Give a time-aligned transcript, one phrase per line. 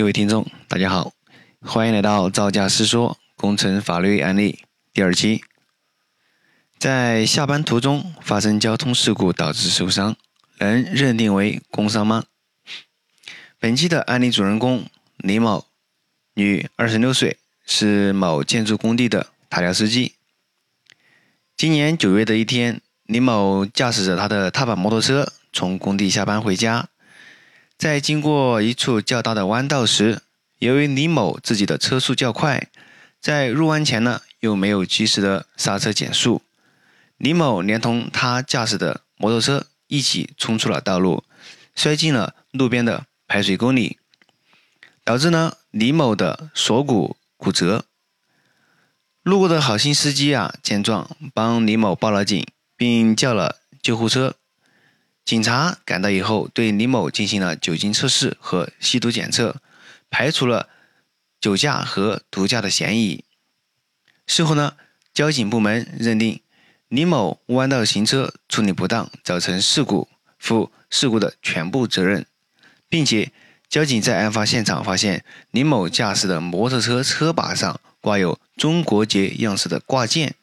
[0.00, 1.12] 各位听众，大家好，
[1.60, 4.60] 欢迎来到造价师说工程法律案例
[4.94, 5.44] 第二期。
[6.78, 10.16] 在下班途中发生交通事故导致受伤，
[10.56, 12.24] 能认定为工伤吗？
[13.58, 14.86] 本期的案例主人公
[15.18, 15.66] 李某，
[16.32, 17.36] 女，二十六岁，
[17.66, 20.14] 是某建筑工地的塔吊司机。
[21.58, 26.88] 今年九月的一天，李某驾驶着他的踏板摩托车从工地下班回家。
[27.80, 30.20] 在经过一处较大的弯道时，
[30.58, 32.68] 由于李某自己的车速较快，
[33.22, 36.42] 在入弯前呢又没有及时的刹车减速，
[37.16, 41.24] 李某连同他驾驶的摩托车一起冲出了道路，
[41.74, 43.96] 摔进了路边的排水沟里，
[45.02, 47.86] 导致呢李某的锁骨骨折。
[49.22, 54.34] 路过的好心司机啊见状，帮李某报了警，并叫了救护车。
[55.30, 59.62] 警察赶到以后，对李某进行了酒精测试和吸毒检测，
[60.10, 60.68] 排除了
[61.40, 63.22] 酒驾和毒驾的嫌疑。
[64.26, 64.74] 事后呢，
[65.14, 66.40] 交警部门认定
[66.88, 72.26] 李某弯道行车处理不当，造成事故，负事故的全部责任，
[72.88, 73.30] 并且
[73.68, 80.34] 交警在案发现场发现李某驾驶的摩托车车把上挂有中国结样式的挂件。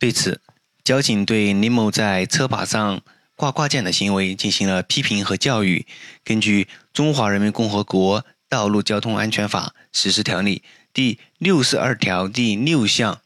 [0.00, 0.40] 对此，
[0.82, 3.00] 交警对李某在车把上。
[3.40, 5.86] 挂挂件的行为进行了批评和教育。
[6.22, 13.22] 根据《中华人民共和国道路交通安全法实施条例》第六十二条第六项，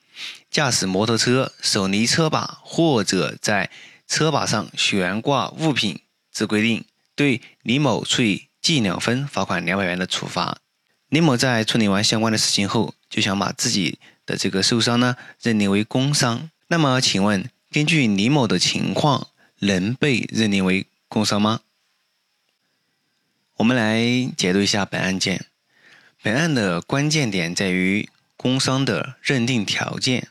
[0.49, 3.71] 驾驶摩托车手离车把或者在
[4.07, 5.99] 车把上悬挂物品
[6.33, 6.85] 之规定，
[7.17, 10.59] 对李某处以记两分、罚款两百元的处罚。
[11.09, 16.51] 李某在处理完相关的事情后，就想把自己的这个受伤呢认定为工伤。
[16.69, 19.27] 那么，请问根据李某的情况？
[19.61, 21.61] 能被认定为工伤吗？
[23.57, 24.03] 我们来
[24.37, 25.47] 解读一下本案件。
[26.21, 30.29] 本案的关键点在于工伤的认定条件。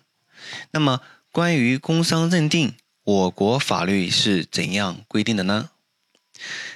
[0.72, 1.02] 那么，
[1.32, 5.70] 关于工伤认定，我国法律是怎样规定的呢？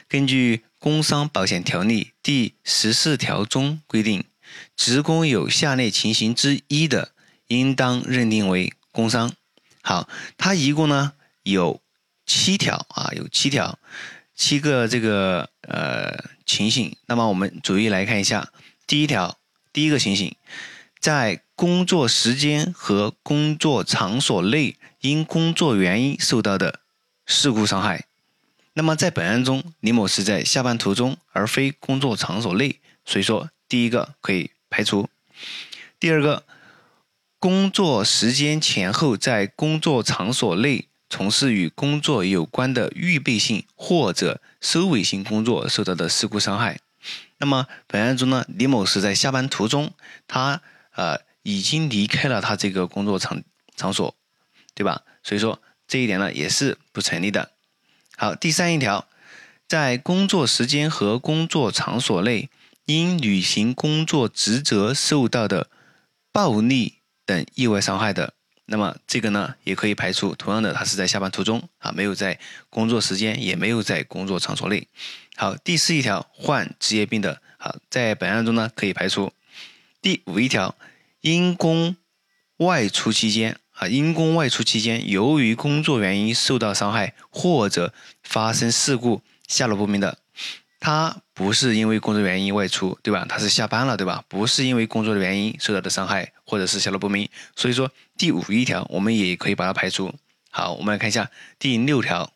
[0.08, 4.24] 根据《工伤保险条例》第十四条中规定，
[4.76, 7.12] 职工有下列情形之一的，
[7.48, 9.34] 应当认定为工伤。
[9.82, 10.08] 好，
[10.38, 11.14] 它一共呢
[11.44, 11.82] 有。
[12.28, 13.80] 七条啊，有七条，
[14.36, 16.96] 七个这个呃情形。
[17.06, 18.52] 那么我们逐一来看一下。
[18.86, 19.40] 第一条，
[19.72, 20.36] 第一个情形，
[21.00, 26.82] 在工作时间和工作场所内因工作原因受到的
[27.26, 28.06] 事故伤害。
[28.74, 35.10] 那么在本案中，李某是在下班途中，而非工作场所内，所以说第一个可以排除。
[35.98, 36.44] 第二个，
[37.40, 40.90] 工作时间前后在工作场所内。
[41.10, 46.80] 从事与工作有关的预备性或者收尾性工作受到的事故伤害。
[47.38, 49.94] 那么本案中呢，李某是在下班途中，
[50.28, 50.62] 他
[50.96, 53.42] 呃已经离开了他这个工作场
[53.76, 54.16] 场所，
[54.74, 55.04] 对吧？
[55.24, 57.52] 所以说这一点呢也是不成立的。
[58.18, 59.08] 好，第三一条，
[59.68, 62.50] 在工作时间和工作场所内
[62.86, 65.70] 因履行工作职责受到的
[66.32, 66.96] 暴力
[67.26, 68.34] 等意外伤害的。
[68.70, 70.36] 那么这个呢，也可以排除。
[70.36, 72.38] 同样的，他是在下班途中啊，没有在
[72.70, 74.88] 工作时间，也没有在工作场所内。
[75.38, 79.32] 好，第四一条，患职业病的，好，在本案中呢，可以排除。
[80.02, 80.76] 第五一条，
[81.22, 81.96] 因公
[82.58, 90.18] 外出期间啊，因公外出期间，由于工作原因受到伤害或者发生事故，下落不明的。
[90.80, 93.26] 他不是因为工作原因外出，对吧？
[93.28, 94.24] 他是下班了，对吧？
[94.28, 97.28] 不是因为工作的原因受到的伤害，或者是下落不明。
[97.56, 100.14] 所以说第五一条我们也可以把它排除。
[100.52, 102.32] 好，我们来看一下第六条。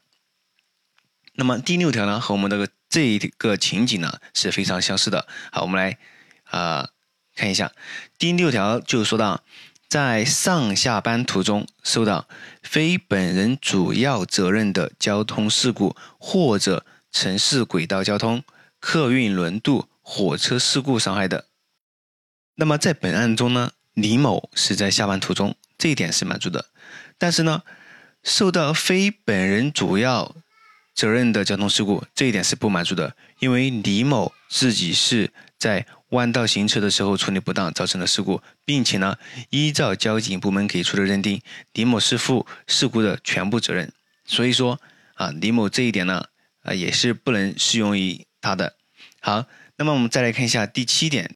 [1.35, 5.27] 那么第六条呢，和我们这个这一个情景呢是非常相似的。
[5.51, 5.99] 好，我们来
[6.45, 6.89] 啊
[7.35, 7.71] 看一下
[8.17, 9.43] 第六条，就说到
[9.87, 12.27] 在上下班途中受到
[12.63, 16.83] 非本人主要责任的交通事故或者。
[17.11, 18.43] 城市轨道交通、
[18.79, 21.45] 客运轮渡、火车事故伤害的，
[22.55, 26.67] 那么在本案中呢，李某是在下班途中，这一点是满足的。
[27.17, 27.63] 但是呢，
[28.23, 30.35] 受到非本人主要
[30.95, 39.17] 责任的交通事故，这一点是不满足的，因为李某自己是在弯道行车的时候处理不当造成的事故，并且呢，
[39.49, 41.41] 依照交警部门给出的认定，
[41.73, 43.91] 李某是负事故的全部责任。
[44.25, 44.79] 所以说
[45.15, 46.25] 啊，李某这一点呢。
[46.61, 48.75] 啊，也是不能适用于他的。
[49.19, 49.45] 好，
[49.77, 51.35] 那么我们再来看一下第七点。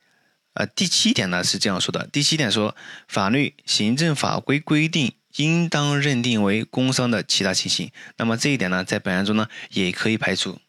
[0.53, 2.75] 呃，第七点呢是这样说的：第七点说，
[3.09, 7.91] 法律、行政法规规定应当认定为工伤的其他情形。
[8.17, 10.59] 那么这一点呢，在本案中呢也可以排除。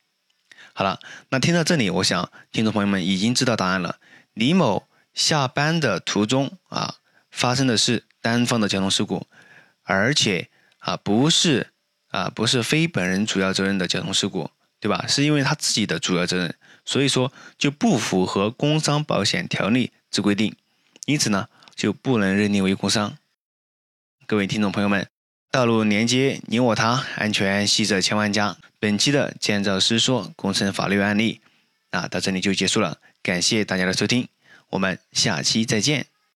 [0.72, 0.98] 好了，
[1.30, 4.00] 那听到这里，我想听众朋友们已经知道答案了。
[4.34, 6.96] 李某下班的途中啊，
[7.30, 9.28] 发生的是单方的交通事故，
[9.84, 11.68] 而且啊不是
[12.16, 15.04] 啊不是非本人主要责任的交通事故，对吧？
[15.06, 16.54] 是因为他自己的主要责任，
[16.86, 20.56] 所以说就不符合工伤保险条例之规定，
[21.04, 23.18] 因此呢就不能认定为工伤。
[24.26, 25.06] 各位听众朋友们，
[25.50, 28.56] 道路连接你我他，安全系着千万家。
[28.80, 31.42] 本期的建造师说工程法律案例
[31.90, 32.98] 啊，到这里就结束了。
[33.22, 34.26] 感谢大家的收听，
[34.70, 36.06] 我们下期再见。